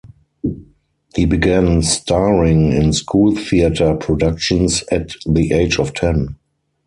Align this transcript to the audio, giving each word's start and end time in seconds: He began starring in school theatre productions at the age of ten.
He 1.15 1.25
began 1.27 1.83
starring 1.83 2.71
in 2.71 2.91
school 2.91 3.35
theatre 3.35 3.93
productions 3.95 4.81
at 4.91 5.11
the 5.27 5.51
age 5.53 5.77
of 5.77 5.93
ten. 5.93 6.37